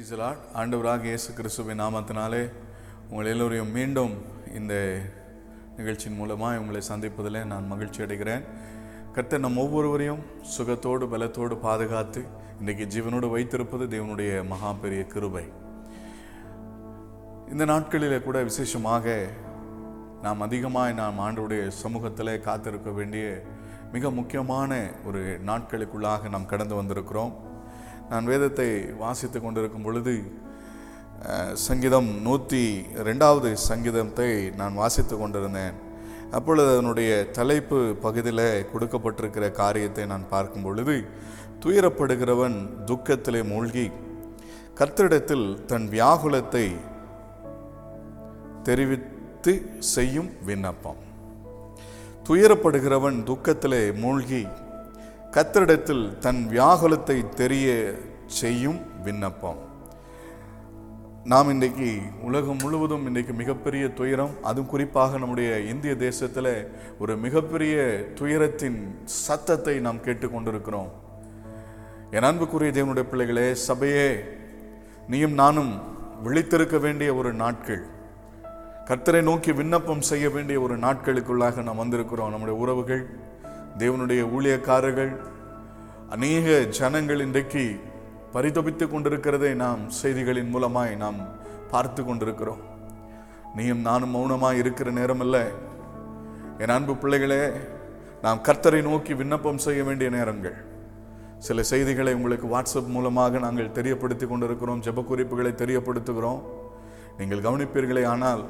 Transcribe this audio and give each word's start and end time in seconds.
பிரைசலாட் 0.00 0.44
ஆண்டவராக 0.60 1.04
இயேசு 1.08 1.30
கிறிஸ்துவின் 1.38 1.80
நாமத்தினாலே 1.80 2.40
உங்கள் 3.08 3.28
எல்லோரையும் 3.32 3.72
மீண்டும் 3.76 4.12
இந்த 4.58 4.74
நிகழ்ச்சியின் 5.78 6.16
மூலமாக 6.20 6.60
உங்களை 6.60 6.80
சந்திப்பதில் 6.88 7.38
நான் 7.50 7.68
மகிழ்ச்சி 7.72 8.00
அடைகிறேன். 8.04 8.44
கர்த்தர் 9.14 9.42
நம் 9.44 9.60
ஒவ்வொருவரையும் 9.64 10.22
சுகத்தோடு 10.54 11.08
பலத்தோடு 11.14 11.58
பாதுகாத்து 11.66 12.22
இன்றைக்கு 12.60 12.86
ஜீவனோடு 12.94 13.30
வைத்திருப்பது 13.34 13.86
தேவனுடைய 13.96 14.30
மகா 14.52 14.70
பெரிய 14.84 15.02
கிருபை. 15.12 15.44
இந்த 17.52 17.66
நாட்களிலே 17.72 18.20
கூட 18.28 18.40
விசேஷமாக 18.50 19.18
நாம் 20.24 20.46
அதிகமாக 20.48 20.98
நாம் 21.02 21.22
ஆண்டவுடைய 21.26 21.68
சமூகத்தில் 21.82 22.34
காத்திருக்க 22.48 22.90
வேண்டிய 23.00 23.26
மிக 23.96 24.10
முக்கியமான 24.20 24.82
ஒரு 25.10 25.22
நாட்களுக்குள்ளாக 25.50 26.34
நாம் 26.36 26.50
கடந்து 26.54 26.82
வந்திருக்கிறோம். 26.82 27.34
நான் 28.10 28.30
வேதத்தை 28.30 28.68
வாசித்து 29.02 29.38
கொண்டிருக்கும் 29.40 29.86
பொழுது 29.86 30.14
சங்கீதம் 31.66 32.10
நூற்றி 32.26 32.62
ரெண்டாவது 33.08 33.48
சங்கீதத்தை 33.68 34.28
நான் 34.60 34.78
வாசித்து 34.82 35.14
கொண்டிருந்தேன். 35.16 35.76
அப்பொழுது 36.38 36.68
அதனுடைய 36.74 37.10
தலைப்பு 37.38 37.78
பகுதியில் 38.04 38.46
கொடுக்கப்பட்டிருக்கிற 38.72 39.46
காரியத்தை 39.60 40.04
நான் 40.12 40.30
பார்க்கும் 40.32 40.64
பொழுது 40.66 40.94
துயரப்படுகிறவன் 41.64 42.56
துக்கத்திலே 42.90 43.42
மூழ்கி 43.50 43.86
கர்த்தரிடத்தில் 44.78 45.46
தன் 45.70 45.86
வியாகுலத்தை 45.94 46.66
தெரிவித்து 48.68 49.52
செய்யும் 49.94 50.30
விண்ணப்பம். 50.48 51.00
துயரப்படுகிறவன் 52.28 53.18
துக்கத்திலே 53.28 53.82
மூழ்கி 54.02 54.42
கத்தரிடத்தில் 55.34 56.18
தன் 56.18 56.40
வியாகுலத்தை 56.50 57.16
தெரிய 57.40 57.66
செய்யும் 58.26 58.78
விண்ணப்பம். 59.04 59.60
நாம் 61.24 61.48
இன்றைக்கு 61.48 61.90
உலகம் 62.22 62.60
முழுவதும் 62.62 63.06
இன்றைக்கு 63.06 63.32
மிகப்பெரிய 63.32 63.84
துயரம் 63.88 64.34
அதுவும் 64.42 64.68
குறிப்பாக 64.68 65.18
நம்முடைய 65.18 65.60
இந்திய 65.60 65.96
தேசத்தில் 65.96 66.50
ஒரு 66.98 67.16
மிகப்பெரிய 67.16 67.76
துயரத்தின் 68.14 68.80
சத்தத்தை 69.04 69.76
நாம் 69.78 70.02
கேட்டுக்கொண்டிருக்கிறோம் 70.04 70.90
என் 72.10 72.28
அன்புக்குரிய 72.30 72.72
தேவனுடைய 72.78 73.02
பிள்ளைகளே 73.02 73.48
சபையே 73.68 74.10
நீயும் 75.08 75.32
நானும் 75.32 75.72
விழித்திருக்க 76.24 76.80
வேண்டிய 76.80 77.14
ஒரு 77.14 77.32
நாட்கள். 77.32 77.82
கர்த்தரை 78.84 79.22
நோக்கி 79.22 79.52
விண்ணப்பம் 79.52 80.06
செய்ய 80.12 80.30
வேண்டிய 80.30 80.60
ஒரு 80.60 80.76
நாட்களுக்குள்ளாக 80.78 81.62
நாம் 81.62 81.82
வந்திருக்கிறோம். 81.84 82.30
நம்முடைய 82.30 82.60
உறவுகள் 82.60 83.04
தேவனுடைய 83.78 84.22
ஊழியக்காரர்கள் 84.36 85.12
அநேக 86.10 86.60
ஜனங்கள் 86.78 87.20
இன்றைக்கு 87.20 87.64
பரிதபித்து 88.32 88.84
கொண்டிருக்கிறதை 88.86 89.54
நாம் 89.54 89.82
செய்திகளின் 90.02 90.52
மூலமாய் 90.54 90.96
நாம் 90.96 91.18
பார்த்து 91.70 92.04
கொண்டிருக்கிறோம். 92.04 92.62
நீயும் 93.56 93.80
நானும் 93.80 94.14
மௌனமாக 94.16 94.60
இருக்கிற 94.62 94.90
நேரம் 94.90 95.20
இல்லை 95.20 95.44
என் 96.58 96.74
அன்பு 96.76 96.96
பிள்ளைகளே 96.96 97.42
நாம் 98.22 98.42
கர்த்தரை 98.48 98.82
நோக்கி 98.82 99.14
விண்ணப்பம் 99.14 99.62
செய்ய 99.66 99.84
வேண்டிய 99.84 100.10
நேரங்கள். 100.10 100.58
சில 101.38 101.62
செய்திகளை 101.62 102.14
உங்களுக்கு 102.14 102.46
வாட்ஸ்அப் 102.54 102.94
மூலமாக 102.96 103.38
நாங்கள் 103.38 103.74
தெரியப்படுத்தி 103.78 104.26
கொண்டிருக்கிறோம் 104.28 104.82
ஜெப 104.86 105.04
குறிப்புகளை 105.04 105.52
தெரியப்படுத்துகிறோம். 105.62 106.40
நீங்கள் 107.18 107.44
கவனிப்பீர்களே 107.46 108.04
ஆனால் 108.06 108.42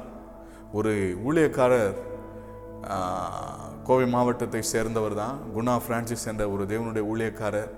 ஒரு 0.71 0.91
ஊழியக்காரர் 1.27 1.95
கோவை 3.91 4.07
மாவட்டத்தை 4.07 4.61
சேர்ந்தவர் 4.61 5.13
தான். 5.13 5.39
குணா 5.55 5.81
பிரான்சிஸ் 5.87 6.27
என்ற 6.27 6.49
ஒரு 6.49 6.63
தேவனுடைய 6.63 7.03
ஊழியக்காரர். 7.13 7.69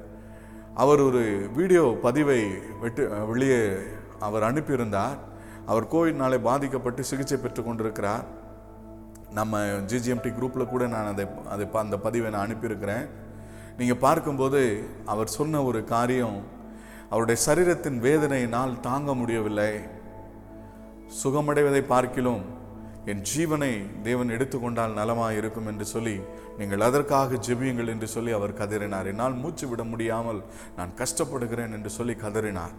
அவர் 0.76 1.00
ஒரு 1.00 1.50
வீடியோ 1.56 1.98
பதிவை 2.02 2.44
வெட்டு 2.82 3.26
வெளியே 3.26 3.74
அவர் 4.20 4.44
அனுப்பியிருந்தார். 4.44 5.18
அவர் 5.66 5.88
கோவிட்னாலே 5.88 6.42
பாதிக்கப்பட்டு 6.42 7.04
சிகிச்சை 7.04 7.38
பெற்று 7.38 7.64
கொண்டிருக்கிறார். 7.64 8.26
நம்ம 9.34 9.60
ஜிஜிஎம்டி 9.60 10.34
குரூப்பில் 10.34 10.66
கூட 10.66 10.88
நான் 10.88 11.06
அதை 11.06 11.26
அதை 11.50 11.66
ப- 11.66 11.80
அந்த 11.80 11.98
பதிவை 11.98 12.32
நான் 12.32 12.50
அனுப்பியிருக்கிறேன். 12.50 13.10
நீங்கள் 13.78 13.98
பார்க்கும்போது 13.98 14.84
அவர் 15.06 15.28
சொன்ன 15.28 15.64
ஒரு 15.64 15.84
காரியம் 15.84 16.44
அவருடைய 17.10 17.42
சரீரத்தின் 17.46 18.00
வேதனையினால் 18.00 18.80
தாங்க 18.80 19.16
முடியவில்லை. 19.16 19.80
சுகமடைவதை 21.24 21.82
பார்க்கிலும் 21.82 22.42
என் 23.12 23.24
ஜீவனை 23.30 23.72
தேவன் 24.08 24.34
எடுத்துக்கொண்டால் 24.36 24.98
நலமாக 25.00 25.40
இருக்கும் 25.40 25.68
என்று 25.72 25.86
சொல்லி 25.94 26.16
நீங்கள் 26.60 26.86
அதற்காக 26.88 27.40
ஜெபியுங்கள் 27.48 27.92
என்று 27.94 28.08
சொல்லி 28.14 28.32
அவர் 28.38 28.58
கதறினார். 28.60 29.10
என்னால் 29.12 29.40
மூச்சு 29.42 29.66
விட 29.72 29.84
முடியாமல் 29.92 30.40
நான் 30.78 30.94
கஷ்டப்படுகிறேன் 31.02 31.76
என்று 31.78 31.92
சொல்லி 31.98 32.16
கதறினார். 32.24 32.76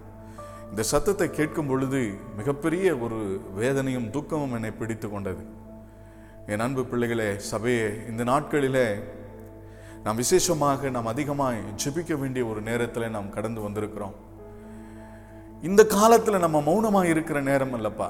இந்த 0.70 0.82
சத்தத்தை 0.92 1.28
கேட்கும் 1.30 1.68
பொழுது 1.70 2.00
மிகப்பெரிய 2.38 2.96
ஒரு 3.04 3.18
வேதனையும் 3.60 4.08
துக்கமும் 4.16 4.54
என்னை 4.58 4.72
பிடித்து 4.80 5.08
கொண்டது. 5.10 5.42
என் 6.52 6.64
அன்பு 6.66 6.82
பிள்ளைகளே 6.90 7.30
சபையே 7.50 7.86
இந்த 8.10 8.22
நாட்களிலே 8.32 8.88
நாம் 10.04 10.20
விசேஷமாக 10.22 10.90
நாம் 10.94 11.10
அதிகமாக 11.12 11.72
ஜெபிக்க 11.82 12.14
வேண்டிய 12.22 12.44
ஒரு 12.52 12.60
நேரத்தில் 12.68 13.14
நாம் 13.16 13.34
கடந்து 13.36 13.60
வந்திருக்கிறோம். 13.66 14.16
இந்த 15.68 15.82
காலத்தில் 15.96 16.44
நம்ம 16.44 16.58
மௌனமாக 16.70 17.12
இருக்கிற 17.12 17.38
நேரம் 17.50 17.74
இல்லைப்பா 17.76 18.08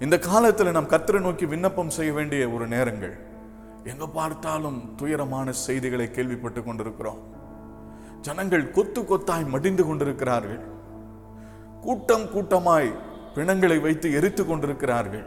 இந்த 0.00 0.18
காலத்தில் 0.18 0.70
நாம் 0.70 0.88
கத்தரை 0.88 1.20
நோக்கி 1.20 1.46
விண்ணப்பம் 1.46 1.90
செய்ய 1.90 2.12
வேண்டிய 2.12 2.50
ஒரு 2.50 2.66
நேரங்கள். 2.66 3.14
எங்க 3.84 4.06
பார்த்தாலும் 4.06 4.94
துயரமான 4.96 5.52
செய்திகளை 5.52 6.10
கேள்விப்பட்டு 6.10 6.64
கொண்டிருக்கிறோம். 6.64 7.20
ஜனங்கள் 8.20 8.70
கொத்து 8.70 9.00
கொத்தாய் 9.02 9.48
மடிந்து 9.48 9.86
கொண்டிருக்கிறார்கள். 9.86 10.60
கூட்டம் 11.80 12.30
கூட்டமாய் 12.30 12.92
பிணங்களை 13.34 13.78
வைத்து 13.78 14.12
எரித்து 14.12 14.46
கொண்டிருக்கிறார்கள். 14.46 15.26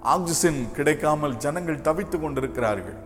ஆக்சிஜன் 0.00 0.70
கிடைக்காமல் 0.72 1.36
ஜனங்கள் 1.36 1.80
தவித்துக் 1.80 2.22
கொண்டிருக்கிறார்கள். 2.22 2.96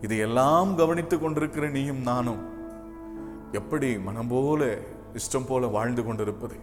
இதையெல்லாம் 0.00 0.76
கவனித்துக் 0.76 1.20
கொண்டிருக்கிற 1.20 1.68
நீயும் 1.68 2.02
நானும் 2.02 2.42
எப்படி 3.52 3.98
மனம் 3.98 4.28
போல 4.28 4.76
இஷ்டம் 5.14 5.46
போல 5.46 5.66
வாழ்ந்து 5.66 6.04
கொண்டிருப்பது 6.04 6.56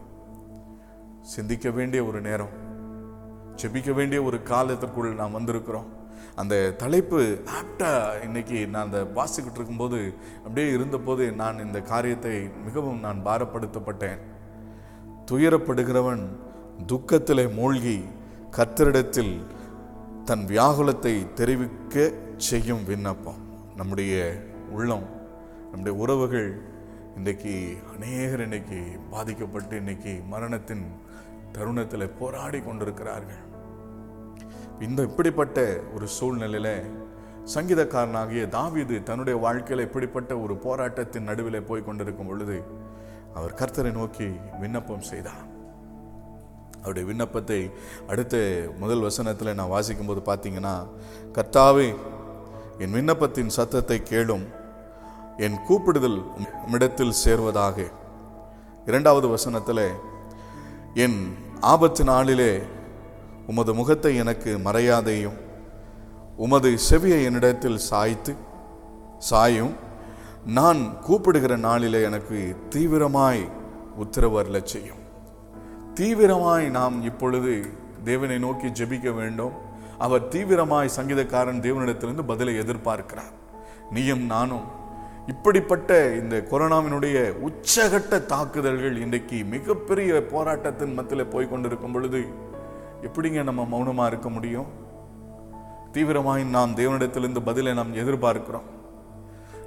சிந்திக்க 1.21 1.69
வேண்டிய 1.69 2.05
ஒரு 2.05 2.21
நேரம். 2.21 2.67
ஜெபிக்க 3.61 3.93
வேண்டிய 3.93 4.19
ஒரு 4.23 4.37
காலத்திற்குள் 4.43 5.19
நாம் 5.21 5.37
வந்திருக்கிறோம். 5.37 5.87
அந்த 6.35 6.55
தலைப்பு 6.81 7.19
ஆப்டா 7.59 7.89
இன்னைக்கு 8.23 8.67
நான் 8.67 8.85
அந்த 8.85 8.99
வாசிக்கிட்டு 9.17 9.59
இருக்கும்போது 9.59 9.99
அப்படியே 10.43 10.67
இருந்தபோது 10.71 11.23
நான் 11.41 11.63
இந்த 11.65 11.79
காரியத்தை 11.81 12.35
மிகவும் 12.65 12.99
நான் 12.99 13.25
பாரப்படுத்தப்பட்டேன். 13.25 14.19
துயரப்படுகிறவன் 15.31 16.23
துக்கத்திலே 16.91 17.45
மூழ்கி 17.53 17.97
கத்தரிடத்தில் 18.57 19.33
தன் 20.25 20.45
வியாகுலத்தை 20.45 21.15
தெரிவிக்க 21.33 22.13
செய்யும் 22.37 22.83
விண்ணப்பம். 22.85 23.41
நம்முடைய 23.75 24.15
உள்ளம் 24.71 25.07
நம்முடைய 25.71 25.93
உறவுகள் 26.03 26.49
இன்றைக்கி 27.17 27.53
அநேகர் 27.93 28.41
இன்னைக்கு 28.41 28.79
பாதிக்கப்பட்டு 29.09 29.75
இன்னைக்கு 29.77 30.13
மரணத்தின் 30.29 30.85
தருணத்தில் 31.51 32.15
போராடி 32.19 32.59
கொண்டிருக்கிறார்கள். 32.61 33.43
இந்த 34.87 34.99
இப்படிப்பட்ட 35.09 35.59
ஒரு 35.95 36.07
சூழ்நிலையில 36.17 36.69
சங்கீதக்காரனாகிய 37.53 38.43
தாவீது 38.57 38.95
தன்னுடைய 39.03 39.35
வாழ்க்கையில 39.45 39.85
இப்படிப்பட்ட 39.87 40.31
ஒரு 40.39 40.55
போராட்டத்தின் 40.65 41.27
நடுவில் 41.29 41.67
போய் 41.69 41.87
கொண்டிருக்கும் 41.87 42.29
பொழுது 42.31 42.57
அவர் 43.37 43.57
கர்த்தரை 43.61 43.91
நோக்கி 43.91 44.27
விண்ணப்பம் 44.61 45.07
செய்தார். 45.11 45.47
அவருடைய 46.81 47.05
விண்ணப்பத்தை 47.07 47.59
அடுத்த 48.07 48.35
முதல் 48.79 49.05
வசனத்தில் 49.07 49.57
நான் 49.59 49.73
வாசிக்கும்போது 49.75 50.21
பார்த்தீங்கன்னா 50.29 50.75
கர்த்தாவே 51.37 51.87
என் 52.83 52.95
விண்ணப்பத்தின் 52.97 53.55
சத்தத்தை 53.57 53.97
கேளும். 54.11 54.45
என் 55.37 55.57
கூப்பிடுதல் 55.67 56.19
உம்மிடத்தில் 56.65 57.19
சேர்வதாக. 57.25 57.77
இரண்டாவது 58.85 59.27
வசனத்தில் 59.27 59.85
என் 60.93 61.37
ஆபத்து 61.61 62.03
நாளிலே 62.03 62.61
உமது 63.47 63.73
முகத்தை 63.73 64.15
எனக்கு 64.15 64.57
மறையாதையும் 64.57 65.39
உமது 66.37 66.77
செவியை 66.89 67.23
என்னிடத்தில் 67.23 67.77
சாய்த்து 67.77 68.35
சாயும் 69.17 69.75
நான் 70.45 70.99
கூப்பிடுகிற 70.99 71.57
நாளிலே 71.57 72.03
எனக்கு 72.03 72.55
தீவிரமாய் 72.69 73.49
உத்தரவரில் 73.99 74.63
செய்யும். 74.63 74.97
தீவிரமாய் 75.95 76.69
நாம் 76.69 77.03
இப்பொழுது 77.03 77.65
தேவனை 78.03 78.39
நோக்கி 78.39 78.67
ஜெபிக்க 78.67 79.13
வேண்டும். 79.13 79.51
அவர் 79.97 80.27
தீவிரமாய் 80.27 80.89
சங்கீதக்காரன் 80.95 81.61
தேவனிடத்திலிருந்து 81.61 82.21
பதிலை 82.21 82.59
எதிர்பார்க்கிறார். 82.59 83.33
நீயும் 83.91 84.25
நானும் 84.25 84.78
இப்படிப்பட்ட 85.29 86.13
இந்த 86.21 86.35
கொரோனாவினுடைய 86.51 87.17
உச்சகட்ட 87.47 88.25
தாக்குதல்கள் 88.25 88.95
இன்றைக்கு 88.97 89.37
மிகப்பெரிய 89.45 90.25
போராட்டத்தின் 90.31 90.93
மத்தியில் 90.93 91.31
போய் 91.33 91.49
கொண்டிருக்கும் 91.49 91.91
பொழுது 91.91 92.21
எப்படிங்க 93.01 93.43
நம்ம 93.43 93.65
மௌனமாக 93.65 94.09
இருக்க 94.09 94.29
முடியும்? 94.29 94.65
தீவிரமாய் 95.93 96.43
நாம் 96.45 96.75
தேவனிடத்திலிருந்து 96.75 97.41
பதிலை 97.45 97.73
நாம் 97.73 97.95
எதிர்பார்க்கிறோம். 97.95 98.67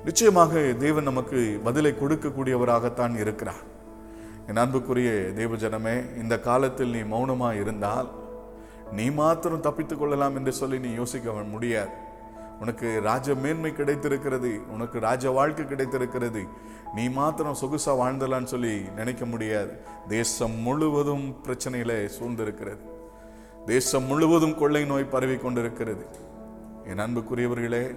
நிச்சயமாக 0.05 0.61
தேவன் 0.79 1.09
நமக்கு 1.11 1.61
பதிலை 1.65 1.91
கொடுக்கக்கூடியவராகத்தான் 1.93 3.19
இருக்கிறார். 3.19 3.63
என் 4.47 4.57
அன்புக்குரிய 4.57 5.11
தேவஜனமே 5.11 5.97
இந்த 6.23 6.39
காலத்தில் 6.39 6.91
நீ 6.91 7.01
மௌனமாக 7.01 7.55
இருந்தால் 7.55 8.09
நீ 8.93 9.11
மாத்திரம் 9.11 9.61
தப்பித்துக் 9.61 9.99
கொள்ளலாம் 9.99 10.37
என்று 10.37 10.53
சொல்லி 10.53 10.79
நீ 10.79 10.93
யோசிக்க 10.93 11.33
முடியாது. 11.33 12.11
உனக்கு 12.61 13.01
ராஜ 13.03 13.35
மேன்மை 13.35 13.73
கிடைத்திருக்கிறது 13.73 14.61
உனக்கு 14.69 14.99
ராஜ 14.99 15.31
வாழ்க்கை 15.31 15.67
கிடைத்திருக்கிறது. 15.67 16.47
நீ 16.95 17.09
மாத்திரம் 17.09 17.57
சொகுசா 17.61 17.87
வாழ்ந்தலான்னு 17.87 18.45
சொல்லி 18.45 18.81
நினைக்க 18.81 19.27
முடியாது. 19.27 19.81
தேசம் 20.09 20.59
முழுவதும் 20.59 21.37
பிரச்சனையில் 21.47 22.11
சூழ்ந்திருக்கிறது. 22.21 22.91
தேசம் 23.67 24.05
முழுவதும் 24.05 24.59
கொள்ளை 24.59 24.85
நோய் 24.85 25.05
பரவி 25.05 25.37
கொண்டிருக்கிறது. 25.37 26.07
என் 26.87 26.99
அன்புக்குரியவர்களே 26.99 27.97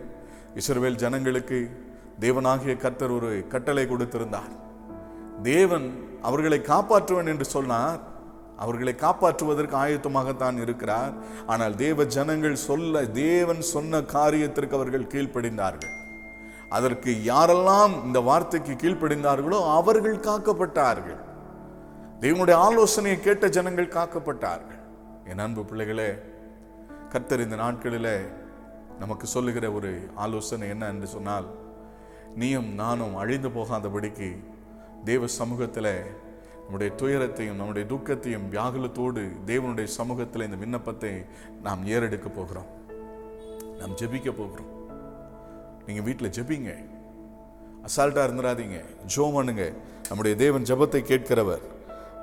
இஸ்ரவேல் 0.55 0.95
ஜனங்களுக்கு 0.95 1.83
தேவனாகிய 2.19 2.77
கர்த்தர் 2.77 3.09
ஒரு 3.09 3.45
கட்டளை 3.47 3.83
கொடுத்திருந்தார். 3.83 4.63
தேவன் 5.41 6.17
அவர்களை 6.21 6.59
காப்பாற்றுவேன் 6.59 7.27
என்று 7.27 7.45
சொன்னார். 7.45 7.99
அவர்களை 8.63 8.93
காப்பாற்றுவதற்கு 9.03 9.75
ஆயத்தமாகத்தான் 9.83 10.57
இருக்கிறார். 10.63 11.13
ஆனால் 11.53 11.75
தேவ 11.83 12.05
ஜனங்கள் 12.15 12.63
சொல்ல 12.67 13.03
தேவன் 13.19 13.61
சொன்ன 13.73 14.01
காரியத்திற்கு 14.15 14.77
அவர்கள் 14.79 15.11
கீழ்ப்படிந்தார்கள். 15.13 15.93
அதற்கு 16.77 17.11
யாரெல்லாம் 17.31 17.93
இந்த 18.05 18.19
வார்த்தைக்கு 18.29 18.73
கீழ்ப்படிந்தார்களோ 18.83 19.59
அவர்கள் 19.79 20.23
காக்கப்பட்டார்கள். 20.29 21.19
தேவனுடைய 22.23 22.57
ஆலோசனையை 22.67 23.17
கேட்ட 23.27 23.45
ஜனங்கள் 23.57 23.93
காக்கப்பட்டார்கள். 23.97 24.81
என் 25.31 25.43
அன்பு 25.45 25.63
பிள்ளைகளே 25.69 26.09
கர்த்தர் 27.13 27.43
இந்த 27.45 27.57
நாட்களிலே 27.61 28.17
நமக்கு 29.01 29.25
சொல்லுகிற 29.35 29.65
ஒரு 29.77 29.91
ஆலோசனை 30.23 30.65
என்ன 30.73 30.87
என்று 30.93 31.07
சொன்னால் 31.13 31.47
நீயும் 32.41 32.69
நானும் 32.81 33.15
அழிந்து 33.21 33.49
போகாதபடிக்கு 33.55 34.29
தேவ 35.09 35.27
சமூகத்தில் 35.39 35.91
நம்முடைய 36.65 36.93
துயரத்தையும் 36.99 37.57
நம்முடைய 37.59 37.87
துக்கத்தையும் 37.87 38.45
வியாகுலத்தோடு 38.53 39.21
தேவனுடைய 39.49 39.83
சமூகத்தில் 39.83 40.45
இந்த 40.47 40.57
விண்ணப்பத்தை 40.63 41.11
நாம் 41.65 41.85
ஏறெடுக்க 41.85 42.29
போகிறோம். 42.29 42.69
நாம் 43.79 43.97
ஜெபிக்க 44.01 44.29
போகிறோம். 44.31 44.71
நீங்க 45.87 46.01
வீட்டில் 46.01 46.35
ஜெபிங்க. 46.37 46.71
அசால்ட்டாக 47.87 48.27
இருந்துடாதீங்க 48.27 48.77
ஜோ 49.15 49.25
பண்ணுங்க. 49.35 49.65
நம்முடைய 50.09 50.33
தேவன் 50.43 50.67
ஜெபத்தை 50.69 51.01
கேட்கிறவர். 51.11 51.65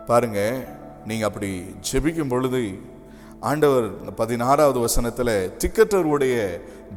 பாருங்க 0.07 0.41
நீங்க 1.11 1.25
அப்படி 1.29 1.51
ஜெபிக்கும் 1.91 2.33
பொழுது 2.33 2.63
ஆண்டவர் 3.51 3.87
பதினாறாவது 4.21 4.79
வசனத்தில் 4.81 5.35
திக்கற்றவருடைய 5.63 6.37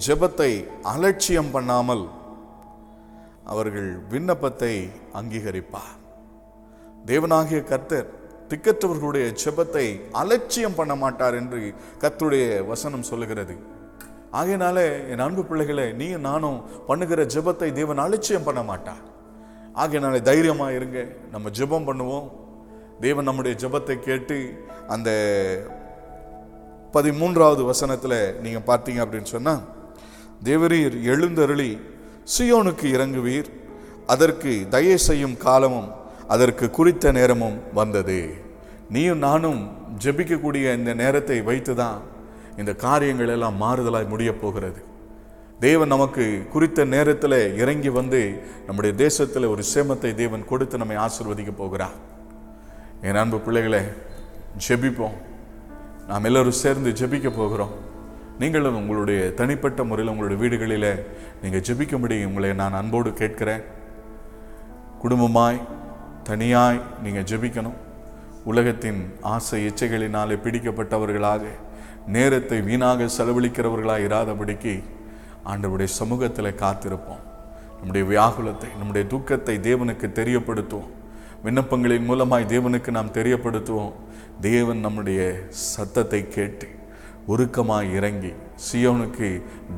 ஜெபத்தை 0.07 0.49
அலட்சியம் 0.93 1.51
பண்ணாமல் 1.51 2.03
அவர்கள் 3.53 3.89
விண்ணப்பத்தை 4.13 4.73
அங்கீகரிப்பார். 5.19 5.95
தேவனாகிய 7.09 7.59
கர்த்தர் 7.71 8.07
திக்கற்றவர்களுடைய 8.49 9.25
ஜெபத்தை 9.41 9.85
அலட்சியம் 10.21 10.77
பண்ண 10.79 10.93
மாட்டார் 11.03 11.35
என்று 11.41 11.59
கர்த்தருடைய 12.01 12.45
வசனம் 12.71 13.07
சொல்லுகிறது. 13.09 13.55
ஆகையினால 14.39 14.77
என் 15.11 15.23
அன்பு 15.25 15.43
பிள்ளைகளை 15.49 15.85
நீ 15.99 16.07
நானும் 16.29 16.57
பண்ணுகிற 16.87 17.21
ஜெபத்தை 17.35 17.69
தேவன் 17.79 18.03
அலட்சியம் 18.05 18.47
பண்ண 18.47 18.61
மாட்டார். 18.69 19.03
ஆகையினால 19.83 20.21
தைரியமாக 20.29 20.75
இருங்க 20.79 20.99
நம்ம 21.33 21.49
ஜெபம் 21.59 21.87
பண்ணுவோம். 21.89 22.27
தேவன் 23.05 23.27
நம்முடைய 23.29 23.53
ஜெபத்தை 23.63 23.95
கேட்டு 24.07 24.37
அந்த 24.93 25.09
பதிமூன்றாவது 26.95 27.63
வசனத்தில் 27.71 28.19
நீங்கள் 28.43 28.67
பார்த்தீங்க 28.69 28.99
அப்படின்னு 29.05 29.29
சொன்னால் 29.35 29.63
தேவரீர் 30.43 30.95
எழுந்தருளி 31.13 31.71
சியோனுக்கு 32.35 32.87
இறங்குவீர் 32.95 33.49
அதற்கு 34.13 34.51
தயை 34.75 34.97
செய்யும் 35.07 35.37
காலமும் 35.45 35.89
அதற்கு 36.27 36.69
குறித்த 36.69 37.11
நேரமும் 37.11 37.57
வந்தது. 37.73 38.19
நீயும் 38.89 39.17
நானும் 39.17 39.61
ஜெபிக்கக்கூடிய 40.03 40.73
இந்த 40.75 40.93
நேரத்தை 40.93 41.41
வைத்து 41.41 41.75
தான் 41.75 42.01
இந்த 42.57 42.73
காரியங்கள் 42.73 43.27
எல்லாம் 43.27 43.61
மாறுதலாய் 43.61 44.11
முடிய 44.13 44.31
போகிறது. 44.37 44.79
தேவன் 45.59 45.87
நமக்கு 45.87 46.25
குறித்த 46.51 46.85
நேரத்தில் 46.85 47.55
இறங்கி 47.57 47.89
வந்து 47.89 48.21
நம்முடைய 48.65 48.95
தேசத்தில் 48.95 49.51
ஒரு 49.53 49.63
சேமத்தை 49.73 50.11
தேவன் 50.15 50.45
கொடுத்து 50.45 50.77
நம்மை 50.77 50.97
ஆசிர்வதிக்க 50.97 51.51
போகிறார். 51.57 51.95
என் 53.01 53.15
அன்பு 53.15 53.39
பிள்ளைகளே 53.39 53.81
ஜெபிப்போம். 54.67 55.17
நாம் 56.07 56.23
எல்லோரும் 56.23 56.59
சேர்ந்து 56.63 56.91
ஜெபிக்க 56.91 57.29
போகிறோம். 57.35 57.73
நீங்களும் 58.39 58.75
உங்களுடைய 58.75 59.33
தனிப்பட்ட 59.33 59.83
முறையில் 59.83 60.11
உங்களுடைய 60.13 60.41
வீடுகளில் 60.41 60.91
நீங்கள் 61.41 61.65
ஜெபிக்க 61.67 61.97
முடியும் 61.99 62.27
உங்களை 62.27 62.53
நான் 62.53 62.73
அன்போடு 62.73 63.13
கேட்கிறேன். 63.13 63.63
குடும்பமாய் 65.03 65.59
தனியாய் 66.27 66.79
நீங்கள் 67.03 67.27
ஜெபிக்கணும். 67.31 67.77
உலகத்தின் 68.49 69.01
ஆசை 69.33 69.59
இச்சைகளினாலே 69.67 70.35
பிடிக்கப்பட்டவர்களாக 70.45 71.43
நேரத்தை 72.15 72.57
வீணாக 72.67 73.07
செலவழிக்கிறவர்களாக 73.17 74.07
இராதபடிக்கு 74.09 74.73
ஆண்டவருடைய 75.51 75.89
சமூகத்தில் 75.99 76.59
காத்திருப்போம். 76.63 77.23
நம்முடைய 77.77 78.03
வியாகுலத்தை 78.11 78.69
நம்முடைய 78.79 79.03
துக்கத்தை 79.13 79.55
தேவனுக்கு 79.67 80.07
தெரியப்படுத்துவோம். 80.19 80.91
விண்ணப்பங்களின் 81.45 82.07
மூலமாய் 82.09 82.51
தேவனுக்கு 82.53 82.89
நாம் 82.97 83.15
தெரியப்படுத்துவோம். 83.19 83.95
தேவன் 84.41 84.83
நம்முடைய 84.85 85.21
சத்தத்தை 85.51 86.21
கேட்டு 86.35 86.67
உருக்கமாக 87.33 87.91
இறங்கி 87.97 88.31
சியோனுக்கு 88.65 89.27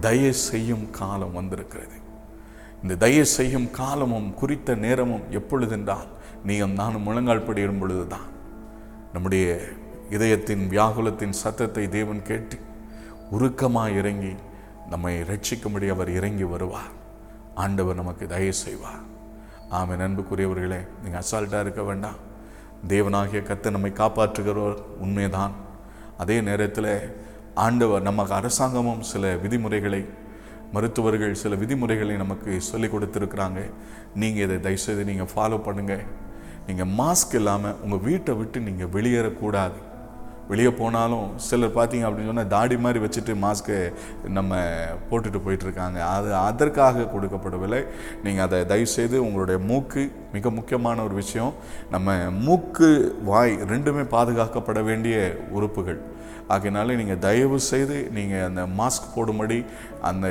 தய 0.01 0.29
செய்யும் 0.29 0.85
காலம் 0.99 1.35
வந்திருக்கிறது. 1.39 1.97
இந்த 2.83 2.95
தயை 3.03 3.25
செய்யும் 3.37 3.71
காலமும் 3.71 4.29
குறித்த 4.33 4.75
நேரமும் 4.85 5.25
எப்பொழுதென்றால் 5.39 6.09
நீயும் 6.47 6.77
நானும் 6.79 7.05
முழங்கால் 7.07 7.47
படியிடும் 7.47 7.81
பொழுதுதான். 7.81 8.27
நம்முடைய 9.13 9.45
இதயத்தின் 10.15 10.63
வியாகுலத்தின் 10.73 11.39
சத்தத்தை 11.41 11.83
தேவன் 11.95 12.21
கேட்டு 12.29 12.57
உருக்கமாக 13.35 13.97
இறங்கி 13.99 14.33
நம்மை 14.91 15.13
ரட்சிக்கும்படி 15.29 15.87
அவர் 15.95 16.09
இறங்கி 16.19 16.45
வருவார். 16.51 16.93
ஆண்டவர் 17.63 17.99
நமக்கு 18.01 18.25
தயவு 18.33 18.55
செய்வார். 18.63 19.01
ஆமை 19.77 19.95
நண்புக்குரியவர்களே 20.01 20.81
நீங்கள் 21.03 21.21
அசால்ட்டாக 21.23 21.63
இருக்க 21.65 21.81
வேண்டாம். 21.89 22.19
தேவனாகிய 22.93 23.39
கத்தை 23.49 23.71
நம்மை 23.75 23.91
காப்பாற்றுகிறவர் 24.01 24.77
உண்மைதான். 25.05 25.55
அதே 26.23 26.37
நேரத்தில் 26.49 26.93
ஆண்டவர் 27.65 28.07
நமக்கு 28.07 28.33
அரசாங்கமும் 28.39 29.01
சில 29.11 29.33
விதிமுறைகளை 29.43 30.01
மருத்துவர்கள் 30.75 31.33
சில 31.41 31.55
விதிமுறைகளை 31.63 32.15
நமக்கு 32.23 32.51
சொல்லி 32.69 32.87
கொடுத்துருக்குறாங்க. 32.93 33.59
நீங்கள் 34.21 34.45
இதை 34.47 34.57
தயவுசெய்து 34.65 35.03
நீங்கள் 35.11 35.31
ஃபாலோ 35.33 35.59
பண்ணுங்கள் 35.67 36.05
நீங்கள் 36.67 36.93
மாஸ்க் 37.01 37.35
இல்லாமல் 37.41 37.77
உங்கள் 37.83 38.05
வீட்டை 38.07 38.33
விட்டு 38.39 38.59
நீங்கள் 38.69 38.93
வெளியேறக்கூடாது. 38.95 39.77
வெளியே 40.49 40.71
போனாலும் 40.79 41.29
சிலர் 41.45 41.73
பார்த்தீங்க 41.77 42.05
அப்படின்னு 42.07 42.29
சொன்னால் 42.31 42.51
தாடி 42.53 42.75
மாதிரி 42.83 42.99
வச்சுட்டு 43.05 43.33
மாஸ்க்கை 43.43 43.77
நம்ம 44.37 44.59
போட்டுட்டு 45.09 45.39
போயிட்டுருக்காங்க. 45.45 45.99
அது 46.15 46.29
அதற்காக 46.35 47.07
கொடுக்கப்படவில்லை. 47.13 47.81
நீங்கள் 48.25 48.45
அதை 48.45 48.59
தயவுசெய்து 48.71 49.17
உங்களுடைய 49.25 49.57
மூக்கு 49.69 50.03
மிக 50.35 50.49
முக்கியமான 50.59 51.03
ஒரு 51.07 51.15
விஷயம். 51.23 51.53
நம்ம 51.95 52.15
மூக்கு 52.45 52.89
வாய் 53.31 53.55
ரெண்டுமே 53.73 54.05
பாதுகாக்கப்பட 54.15 54.83
வேண்டிய 54.83 55.17
உறுப்புகள். 55.57 55.99
ஆகையினால 56.47 56.95
நீங்கள் 56.95 57.19
தயவு 57.19 57.59
செய்து 57.71 57.97
நீங்கள் 58.17 58.45
அந்த 58.49 58.61
மாஸ்க் 58.79 59.13
போடும்படி 59.15 59.59
அந்த 60.09 60.27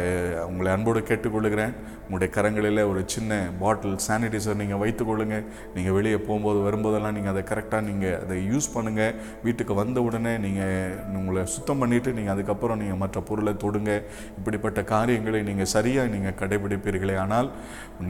உங்களை 0.49 0.73
அன்போடு 0.73 1.00
கேட்டுக்கொள்ளுகிறேன் 1.00 1.75
உங்களுடைய 2.04 2.30
கரங்களில் 2.35 2.80
ஒரு 2.90 3.00
சின்ன 3.06 3.38
பாட்டில் 3.61 3.96
சானிடைசர் 4.06 4.61
நீங்கள் 4.62 4.80
வைத்துக்கொள்ளுங்க 4.82 5.37
நீங்கள் 5.75 5.96
வெளியே 5.96 6.18
போகும்போது 6.18 6.58
வரும்போதெல்லாம் 6.66 7.16
நீங்கள் 7.18 7.32
அதை 7.35 7.42
கரெக்டாக 7.50 7.82
நீங்கள் 7.88 8.18
அதை 8.23 8.37
யூஸ் 8.52 8.68
பண்ணுங்கள் 8.75 9.16
வீட்டுக்கு 9.42 9.75
வந்த 9.75 10.02
உடனே 10.02 10.35
நீங்கள் 10.38 10.94
உங்களை 11.20 11.44
சுத்தம் 11.46 11.82
பண்ணிவிட்டு 11.82 12.12
நீங்கள் 12.12 12.35
அதுக்கப்புறம் 12.35 12.80
நீங்கள் 12.82 13.02
மற்ற 13.04 13.20
பொருளை 13.20 13.54
தொடுங்க. 13.64 13.90
இப்படிப்பட்ட 14.38 14.82
காரியங்களை 14.82 15.42
நீங்கள் 15.42 15.73
சரியாக 15.75 16.12
நீங்கள் 16.14 16.38
கடைபிடிப்பீர்களே. 16.40 17.16
ஆனால் 17.16 17.50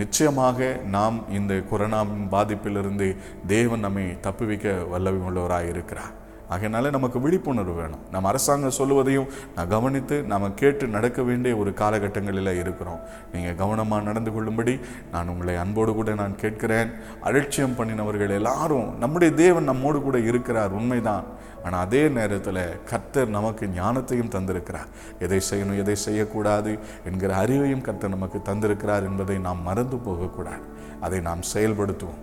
நிச்சயமாக 0.03 0.69
நாம் 0.97 1.19
இந்த 1.31 1.55
கொரோனாவின் 1.73 2.29
பாதிப்பிலிருந்து 2.37 3.17
தேவன் 3.47 3.81
நம்மை 3.81 4.07
தப்புவிக்க 4.29 4.79
வல்லவி 4.95 5.21
உள்ளவராக 5.31 5.73
இருக்கிறார் 5.75 6.15
ஆகையினால 6.51 6.91
நமக்கு 6.97 7.19
விழிப்புணர்வு 7.21 7.75
வேணும். 7.81 8.03
நம்ம 8.11 8.29
அரசாங்கம் 8.29 8.77
சொல்லுவதையும் 8.79 9.29
நான் 9.55 9.69
கவனித்து 9.69 10.17
நாம் 10.33 10.55
கேட்டு 10.55 10.87
நடக்க 10.87 11.23
வேண்டிய 11.23 11.57
ஒரு 11.57 11.71
காலகட்டங்களில் 11.81 12.53
இருக்கிறோம். 12.63 13.01
நீங்கள் 13.33 13.59
கவனமாக 13.63 14.03
நடந்து 14.03 14.33
கொள்ளும்படி 14.33 14.75
நான் 15.13 15.29
உங்களை 15.29 15.57
அன்போடு 15.57 15.95
கூட 15.95 16.15
நான் 16.15 16.37
கேட்கிறேன். 16.37 16.91
அலட்சியம் 17.23 17.77
பண்ணினவர்கள் 17.79 18.37
எல்லாரும் 18.41 18.99
நம்முடைய 18.99 19.35
தேவன் 19.35 19.71
நம்மோடு 19.73 20.01
கூட 20.03 20.19
இருக்கிறார் 20.19 20.77
உண்மைதான். 20.81 21.27
ஆனால் 21.65 21.85
அதே 21.87 22.09
நேரத்தில் 22.09 22.63
கர்த்தர் 22.91 23.35
நமக்கு 23.37 23.67
ஞானத்தையும் 23.67 24.33
தந்திருக்கிறார். 24.35 24.91
எதை 25.19 25.41
செய்யணும் 25.51 25.81
எதை 25.83 25.97
செய்யக்கூடாது 26.07 26.73
என்கிற 27.05 27.31
அறிவையும் 27.45 27.81
கர்த்தர் 27.81 28.15
நமக்கு 28.17 28.39
தந்திருக்கிறார் 28.51 29.07
என்பதை 29.11 29.39
நாம் 29.39 29.63
மறந்து 29.63 29.97
போகக்கூடாது. 29.97 30.65
அதை 31.01 31.21
நாம் 31.21 31.43
செயல்படுத்துவோம். 31.55 32.23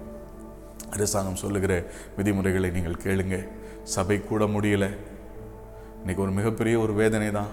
அரசாங்கம் 0.96 1.42
சொல்லுகிற 1.42 1.74
விதிமுறைகளை 2.18 2.70
நீங்கள் 2.70 3.03
கேளுங்கள் 3.06 3.46
சபை 3.84 4.18
கூட 4.22 4.44
முடியல. 4.46 4.86
இன்னைக்கு 6.00 6.22
ஒரு 6.22 6.32
மிகப்பெரிய 6.32 6.80
ஒரு 6.80 6.94
வேதனை 6.94 7.32
தான் 7.32 7.52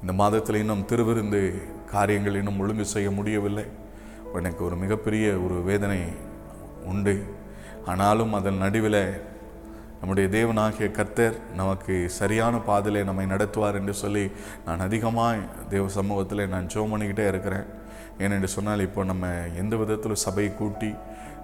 இந்த 0.00 0.12
மாதத்தில் 0.12 0.58
இன்னும் 0.60 0.86
திருவிருந்து 0.90 1.40
காரியங்கள் 1.90 2.34
இன்னும் 2.34 2.60
ஒழுங்கு 2.60 2.84
செய்ய 2.84 3.10
முடியவில்லை. 3.10 3.64
எனக்கு 4.38 4.64
ஒரு 4.64 4.76
மிகப்பெரிய 4.76 5.26
ஒரு 5.44 5.62
வேதனை 5.62 6.00
உண்டு. 6.84 7.14
ஆனாலும் 7.86 8.32
அதன் 8.32 8.62
நடுவில் 8.64 9.02
நம்முடைய 10.00 10.28
தேவனாகிய 10.36 10.90
கர்த்தர் 10.90 11.36
நமக்கு 11.56 11.94
சரியான 12.08 12.56
பாதையிலே 12.58 13.04
நம்மை 13.04 13.26
நடத்துவார் 13.26 13.78
என்று 13.80 13.94
சொல்லி 13.94 14.30
நான் 14.64 14.80
அதிகமாக 14.80 15.36
தேவ 15.68 15.88
சமூகத்தில் 15.88 16.48
நான் 16.48 16.70
ஜோம் 16.74 16.92
பண்ணிக்கிட்டே 16.92 17.26
இருக்கிறேன். 17.28 17.66
ஏனென்று 18.18 18.48
சொன்னால் 18.56 18.80
இப்போ 18.80 19.04
நம்ம 19.04 19.26
எந்த 19.56 19.76
விதத்தில் 19.76 20.22
சபையை 20.26 20.54
கூட்டி 20.54 20.90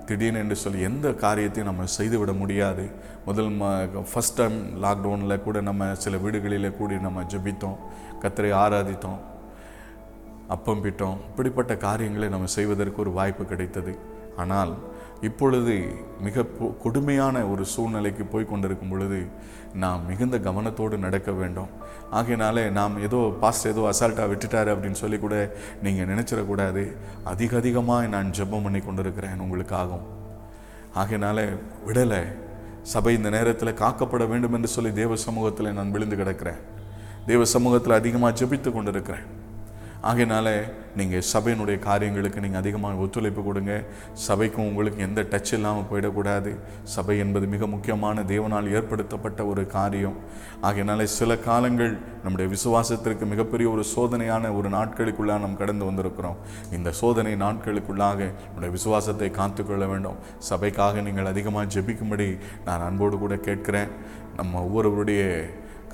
திடீர்னு 0.07 0.38
என்று 0.38 0.57
சொல்லி 0.57 0.80
எந்த 0.80 1.09
காரியத்தையும் 1.25 1.75
நம்ம 1.75 1.88
செய்துவிட 1.97 2.33
முடியாது. 2.33 2.85
முதல் 3.26 3.50
ம 3.61 3.66
ஃபஸ்ட் 4.11 4.37
டைம் 4.37 4.57
லாக்டவுனில் 4.85 5.42
கூட 5.42 5.61
நம்ம 5.61 5.95
சில 5.95 6.16
வீடுகளில் 6.16 6.76
கூடி 6.76 6.99
நம்ம 6.99 7.23
ஜெபித்தோம் 7.23 7.78
கத்தரை 8.23 8.52
ஆராதித்தோம் 8.62 9.21
அப்பம் 10.49 10.85
பிட்டோம். 10.85 11.19
இப்படிப்பட்ட 11.30 11.76
காரியங்களை 11.76 12.28
நம்ம 12.28 12.47
செய்வதற்கு 12.47 13.00
ஒரு 13.00 13.12
வாய்ப்பு 13.19 13.45
கிடைத்தது. 13.45 13.92
ஆனால் 14.37 14.73
இப்பொழுது 15.29 15.75
மிக 16.27 16.45
கொடுமையான 16.83 17.37
ஒரு 17.53 17.65
சூழ்நிலைக்கு 17.73 18.25
போய் 18.33 18.50
கொண்டிருக்கும் 18.50 18.93
பொழுது 18.93 19.19
நாம் 19.83 20.07
மிகுந்த 20.11 20.37
கவனத்தோடு 20.47 20.97
நடக்க 21.07 21.31
வேண்டும். 21.41 21.71
ஆகையினாலே 22.19 22.65
நாம் 22.79 22.95
ஏதோ 23.07 23.21
பாஸ்ட் 23.43 23.69
ஏதோ 23.73 23.83
அசால்ட்டாக 23.91 24.31
விட்டுட்டாரு 24.33 24.71
அப்படின்னு 24.75 25.00
சொல்லி 25.03 25.19
கூட 25.25 25.35
நீங்கள் 25.83 26.11
நினச்சிடக்கூடாது 26.12 26.85
அதிக 27.33 27.59
அதிகமாக 27.62 28.07
நான் 28.15 28.35
ஜெபம் 28.39 28.65
பண்ணி 28.67 28.81
கொண்டிருக்கிறேன் 28.87 29.43
உங்களுக்காகும் 29.47 30.07
ஆகையினால 31.03 31.39
விடலை. 31.89 32.23
சபை 32.93 33.12
இந்த 33.17 33.31
நேரத்தில் 33.37 33.79
காக்கப்பட 33.83 34.25
வேண்டும் 34.29 34.55
என்று 34.59 34.69
சொல்லி 34.77 34.93
தேவ 35.00 35.17
சமூகத்தில் 35.27 35.75
நான் 35.79 35.95
விழுந்து 35.97 36.17
கிடக்கிறேன். 36.21 36.61
தேவ 37.27 37.45
சமூகத்தில் 37.55 37.99
அதிகமாக 38.00 38.33
ஜெபித்து 38.41 38.71
கொண்டிருக்கிறேன். 38.73 39.27
ஆகையினால 40.09 40.49
நீங்கள் 40.99 41.25
சபையினுடைய 41.33 41.78
காரியங்களுக்கு 41.78 42.40
நீங்கள் 42.40 42.61
அதிகமாக 42.61 43.02
ஒத்துழைப்பு 43.04 43.42
கொடுங்க. 43.42 43.73
சபைக்கும் 44.28 44.69
உங்களுக்கு 44.71 45.00
எந்த 45.07 45.21
டச் 45.33 45.52
இல்லாமல் 45.57 45.87
போயிடக்கூடாது. 45.90 46.50
சபை 46.95 47.16
என்பது 47.19 47.47
மிக 47.47 47.66
முக்கியமான 47.66 48.23
தேவனால் 48.23 48.71
ஏற்படுத்தப்பட்ட 48.76 49.47
ஒரு 49.47 49.66
காரியம். 49.66 50.16
ஆகையினால 50.62 51.07
சில 51.19 51.37
காலங்கள் 51.37 51.92
நம்முடைய 52.25 52.47
விசுவாசத்திற்கு 52.57 53.26
மிகப்பெரிய 53.33 53.69
ஒரு 53.71 53.85
சோதனையான 53.95 54.52
ஒரு 54.59 54.69
நாட்களுக்குள்ளாக 54.69 55.45
நாம் 55.45 55.61
கடந்து 55.62 55.88
வந்திருக்கிறோம். 55.90 56.40
இந்த 56.78 56.92
சோதனை 57.02 57.35
நாட்களுக்குள்ளாக 57.45 58.21
நம்முடைய 58.47 58.73
விசுவாசத்தை 58.78 59.30
காத்துக்கொள்ள 59.30 59.87
வேண்டும். 59.87 60.19
சபைக்காக 60.50 61.00
நீங்கள் 61.00 61.33
அதிகமாக 61.33 61.73
ஜெபிக்கும்படி 61.75 62.38
நான் 62.64 62.87
அன்போடு 62.88 63.19
கூட 63.19 63.37
கேட்கிறேன். 63.37 63.90
நம்ம 64.37 64.61
ஒவ்வொருவருடைய 64.66 65.23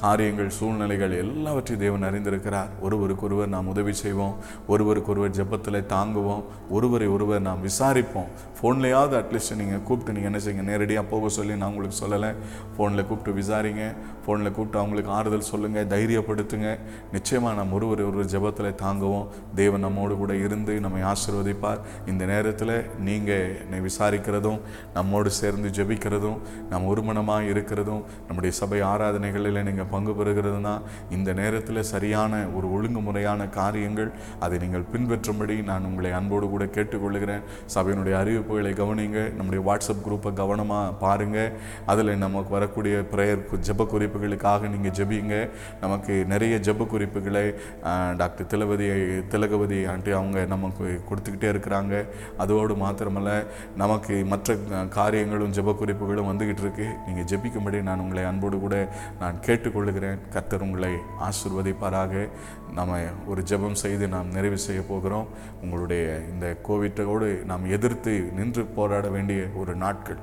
காரியங்கள் 0.01 0.51
சூழ்நிலைகள் 0.51 1.13
எல்லாவற்றையும் 1.19 1.85
தேவன் 1.85 2.07
அறிந்திருக்கிறார். 2.09 2.71
ஒருவருக்கொருவர் 2.81 3.49
நாம் 3.49 3.69
உதவி 3.69 3.93
செய்வோம். 3.93 4.35
ஒருவருக்கொருவர் 4.69 5.37
ஜெபத்தில் 5.39 5.79
தாங்குவோம். 5.93 6.43
ஒருவரை 6.71 7.07
ஒருவர் 7.07 7.41
நாம் 7.41 7.63
விசாரிப்போம். 7.65 8.29
ஃபோன்லையாவது 8.57 9.15
அட்லீஸ்ட் 9.21 9.57
நீங்கள் 9.57 9.83
கூப்பிட்டு 9.83 10.13
நீங்கள் 10.13 10.31
என்ன 10.33 10.41
செய்யுங்க? 10.45 10.65
நேரடியாக 10.71 11.07
போக 11.13 11.29
சொல்லி 11.29 11.57
நான் 11.57 11.69
உங்களுக்கு 11.69 11.97
சொல்லலை. 12.03 12.31
ஃபோனில் 12.75 13.07
கூப்பிட்டு 13.07 13.33
விசாரிங்க. 13.41 13.85
ஃபோனில் 14.25 14.53
கூப்பிட்டு 14.53 14.79
அவங்களுக்கு 14.79 15.11
ஆறுதல் 15.11 15.49
சொல்லுங்கள் 15.51 15.87
தைரியப்படுத்துங்க. 15.87 16.79
நிச்சயமாக 17.13 17.55
நாம் 17.55 17.73
ஒருவர் 17.73 18.05
ஒருவர் 18.09 18.31
ஜெபத்தில் 18.35 18.79
தாங்குவோம். 18.85 19.27
தேவன் 19.55 19.81
நம்மோடு 19.81 20.17
கூட 20.17 20.37
இருந்து 20.37 20.81
நம்மை 20.81 21.03
ஆசீர்வதிப்பார். 21.13 21.81
இந்த 22.07 22.25
நேரத்தில் 22.25 22.77
நீங்கள் 22.99 23.57
என்னை 23.65 23.81
விசாரிக்கிறதும் 23.89 24.61
நம்மோடு 24.95 25.31
சேர்ந்து 25.31 25.71
ஜெபிக்கிறதும் 25.81 26.39
நாம் 26.71 26.89
ஒருமனமாக 26.95 27.51
இருக்கிறதும் 27.55 28.03
நம்முடைய 28.27 28.55
சபை 28.61 28.81
ஆராதனைகளில் 28.93 29.63
நீங்கள் 29.63 29.86
பங்கு 29.95 30.13
பெறுகிறதுனா 30.19 30.75
இந்த 31.17 31.31
நேரத்தில் 31.41 31.83
சரியான 31.93 32.43
ஒரு 32.57 32.67
ஒழுங்குமுறையான 32.77 33.49
காரியங்கள் 33.59 34.11
அதை 34.45 34.57
நீங்கள் 34.65 34.87
பின்பற்றும்படி 34.93 35.57
நான் 35.71 35.89
உங்களை 35.91 36.11
அன்போடு 36.19 36.49
கூட 36.55 36.65
கேட்டுக்கொள்கிறேன். 36.77 37.43
சபையினுடைய 37.75 38.15
அறிவிப்புகளை 38.23 38.73
கவனிங்க 38.83 39.19
நம்முடைய 39.39 39.63
வாட்ஸ்அப் 39.69 40.05
குரூப்பை 40.07 40.33
கவனமாக 40.43 40.93
பாருங்கள் 41.05 41.53
அதில் 41.93 42.13
நமக்கு 42.25 42.53
வரக்கூடிய 42.57 42.97
ப்ரேயர் 43.13 43.45
ஜெப 43.69 43.87
குறிப்புகளுக்காக 43.95 44.69
நீங்கள் 44.75 44.95
ஜெபிங்க. 44.99 45.35
நமக்கு 45.85 46.15
நிறைய 46.33 46.55
ஜெப 46.69 46.87
குறிப்புகளை 46.93 47.45
டாக்டர் 48.23 48.51
திலவதி 48.53 48.89
திலகவதி 49.33 49.79
ஆண்டி 49.93 50.11
அவங்க 50.21 50.39
நமக்கு 50.55 50.87
கொடுத்துக்கிட்டே 51.09 51.49
இருக்கிறாங்க. 51.55 51.95
அதோடு 52.43 52.75
மாத்திரமல்ல 52.83 53.31
நமக்கு 53.83 54.15
மற்ற 54.33 54.57
காரியங்களும் 54.99 55.55
ஜெப 55.59 55.75
குறிப்புகளும் 55.81 56.29
வந்துக்கிட்டு 56.31 56.65
இருக்கு. 56.65 56.87
நீங்கள் 57.07 57.29
ஜெபிக்கும்படி 57.33 57.79
நான் 57.89 58.03
உங்களை 58.05 58.25
அன்போடு 58.31 58.57
கூட 58.65 58.77
நான் 59.23 59.41
கேட்டு 59.47 59.69
கொள்ளுகிறேன். 59.77 60.21
கர்த்தர் 60.35 60.65
உங்களை 60.67 60.93
ஆசிர்வதிப்பாராக. 61.29 62.29
நம்ம 62.75 63.01
ஒரு 63.27 63.43
ஜெபம் 63.51 63.81
செய்து 63.85 64.07
நாம் 64.15 64.35
நிறைவு 64.37 64.59
செய்ய 64.69 64.81
போகிறோம். 64.93 65.29
உங்களுடைய 65.63 66.07
இந்த 66.33 66.47
கோவிட்டோடு 66.69 67.29
நாம் 67.51 67.71
எதிர்த்து 67.77 68.15
நின்று 68.39 68.65
போராட 68.79 69.09
வேண்டிய 69.17 69.43
ஒரு 69.63 69.75
நாட்கள். 69.85 70.23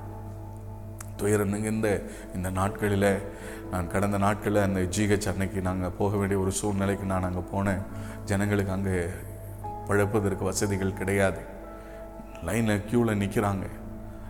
துயரம் 1.18 1.54
நிகழ்ந்த 1.56 1.90
இந்த 2.36 2.50
நாட்களில் 2.60 3.12
நான் 3.72 3.92
கடந்த 3.92 4.18
நாட்களில் 4.18 4.66
அந்த 4.68 4.82
ஜிஹெச் 4.96 5.28
அன்னைக்கு 5.32 5.60
நாங்கள் 5.68 5.96
போக 5.98 6.18
வேண்டிய 6.18 6.40
ஒரு 6.40 6.52
சூழ்நிலைக்கு 6.60 7.06
நான் 7.06 7.28
அங்கே 7.28 7.44
போனேன். 7.54 7.84
ஜனங்களுக்கு 8.26 8.76
அங்கே 8.78 8.98
பழப்பதற்கு 9.88 10.44
வசதிகள் 10.44 11.00
கிடையாது. 11.00 11.42
லைனில் 12.48 12.84
க்யூவில் 12.90 13.22
நிற்கிறாங்க 13.24 13.66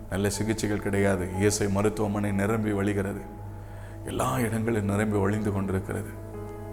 நல்ல 0.10 0.30
சிகிச்சைகள் 0.30 0.86
கிடையாது. 0.88 1.26
இஎஸ்ஐ 1.40 1.68
மருத்துவமனை 1.70 2.32
நிரம்பி 2.32 2.72
வழிகிறது. 2.72 3.22
எல்லா 4.06 4.40
இடங்களும் 4.40 4.86
நிரம்பி 4.86 5.18
ஒழிந்து 5.18 5.52
கொண்டிருக்கிறது. 5.54 6.10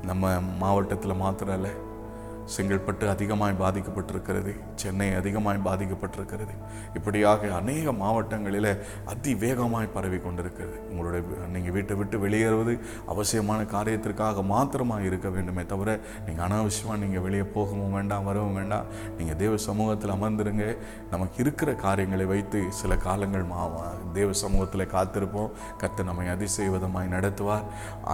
நம்ம 0.02 0.40
மாவட்டத்தில் 0.40 1.14
மாத்திரம் 1.14 1.54
இல்லை. 1.54 1.70
செங்கல்பட்டு 2.54 3.04
அதிகமாய் 3.14 3.54
பாதிக்கப்பட்டிருக்கிறது. 3.62 4.52
சென்னை 4.83 5.09
அதிகமாய் 5.21 5.59
பாதிக்கப்பட்டிருக்கிறது. 5.69 6.54
இப்படியாக 6.99 7.50
அநேக 7.61 7.92
மாவட்டங்களில் 8.02 8.71
அதிவேகமாய் 9.14 9.92
பரவி 9.97 10.19
கொண்டிருக்கிறது. 10.26 10.76
உங்களுடைய 10.90 11.23
நீங்கள் 11.54 11.75
வீட்டை 11.76 11.97
விட்டு 12.00 12.19
வெளியேறுவது 12.25 12.75
அவசியமான 13.14 13.61
காரியத்திற்காக 13.75 14.45
மாத்திரமாக 14.52 15.09
இருக்க 15.11 15.28
வேண்டுமே 15.37 15.64
தவிர 15.73 15.99
நீங்கள் 16.26 16.47
அனாவசியமாக 16.47 16.99
நீங்கள் 17.04 17.25
வெளியே 17.26 17.47
போகவும் 17.57 17.95
வேண்டாம் 17.99 18.28
வரவும் 18.30 18.59
வேண்டாம். 18.61 18.88
நீங்கள் 19.19 19.40
தேவ 19.45 19.57
சமூகத்தில் 19.69 20.16
அமர்ந்துருங்க. 20.16 20.66
நமக்கு 21.14 21.38
இருக்கிற 21.45 21.71
காரியங்களை 21.87 22.26
வைத்து 22.35 22.61
சில 22.80 22.97
காலங்கள் 23.07 23.49
மா 23.52 23.62
தேவ 24.19 24.30
சமூகத்தில் 24.45 24.92
காத்திருப்போம். 24.97 25.50
கத்து 25.83 26.04
நம்மை 26.11 26.26
அதிசெய்வதமாய் 26.35 27.14
நடத்துவார். 27.16 27.66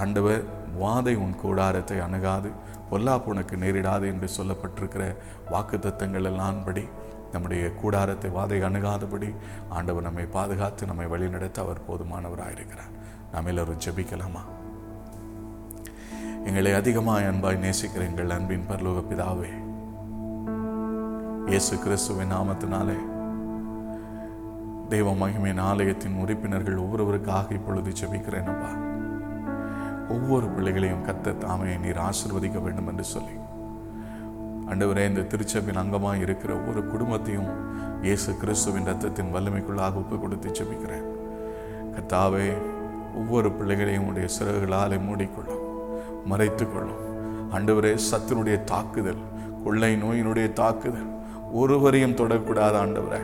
ஆண்டவர் 0.03 0.43
வாதை 0.81 1.13
உன் 1.25 1.37
கூடாரத்தை 1.43 1.99
அணுகாது. 2.07 2.49
பொல்லாப்பு 2.91 3.25
உனக்கு 3.25 3.57
நேரிடாது 3.57 4.07
என்று 4.07 4.29
சொல்லப்பட்டிருக்கிற 4.39 5.17
வாக்கு 5.51 5.77
தத்தங்கள் 5.77 6.29
எல்லாம்படி 6.33 6.89
நம்முடைய 7.33 7.75
கூடாரத்தை 7.75 8.31
வாதை 8.31 8.59
அணுகாதபடி 8.65 9.35
ஆண்டவர் 9.69 10.03
நம்மை 10.03 10.25
பாதுகாத்து 10.25 10.87
நம்மை 10.87 11.07
வழிநடத்த 11.07 11.63
அவர் 11.63 11.87
போதுமானவராயிருக்கிறார். 11.89 12.93
நாம் 13.33 13.47
எல்லோரும் 13.47 13.83
ஜெபிக்கலாமா? 13.87 14.43
எங்களை 16.45 16.73
அதிகமாக 16.73 17.21
அன்பாய் 17.21 17.63
நேசிக்கிற 17.63 18.03
எங்கள் 18.09 18.31
அன்பின் 18.31 18.69
பரலோக 18.69 19.03
பிதாவே 19.11 19.53
இயேசு 21.47 21.79
கிறிஸ்துவின் 21.79 22.33
நாமத்தினாலே 22.33 22.97
தெய்வ 24.89 25.13
மகிமையின் 25.13 25.61
ஆலயத்தின் 25.61 26.19
உறுப்பினர்கள் 26.19 26.77
ஒவ்வொருவருக்காக 26.77 27.53
இப்பொழுது 27.53 27.91
ஜபிக்கிறேன் 27.91 28.51
அப்பா. 28.55 28.86
ஒவ்வொரு 30.09 30.47
பிள்ளைகளையும் 30.47 31.07
கத்த 31.07 31.39
தாமே 31.39 31.77
நீர் 31.77 31.99
ஆசிர்வதிக்க 31.99 32.63
வேண்டும் 32.63 32.87
என்று 32.87 33.05
சொல்லி. 33.05 33.35
அண்டவரே 34.71 35.05
இந்த 35.09 35.21
திருச்சபின் 35.21 35.81
அங்கமாக 35.83 36.21
இருக்கிற 36.21 36.55
ஒவ்வொரு 36.55 36.87
குடும்பத்தையும் 36.87 37.51
இயேசு 38.03 38.37
கிறிஸ்துவின் 38.37 38.87
ரத்தத்தின் 38.87 39.33
வல்லமைக்குள்ளாக 39.35 39.95
ஒப்பு 39.95 40.19
கொடுத்து 40.19 40.49
செபிக்கிறேன் 40.49 41.07
கத்தாவே 41.95 42.53
ஒவ்வொரு 43.15 43.53
பிள்ளைகளையும் 43.53 44.07
உடைய 44.07 44.29
சிறகுகளாலே 44.39 44.99
மூடிக்கொள்ளும் 45.09 45.65
மறைத்துக்கொள்ளும். 46.31 47.03
அண்டவரே 47.53 47.99
சத்தினுடைய 48.11 48.65
தாக்குதல் 48.65 49.23
கொள்ளை 49.65 50.03
நோயினுடைய 50.03 50.53
தாக்குதல் 50.53 51.11
ஒருவரையும் 51.53 52.19
தொடக்கூடாது 52.21 52.79
ஆண்டவரை. 52.83 53.23